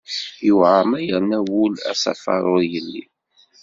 [0.47, 3.03] Yuɛer ma yerna wul asafar ur yelli.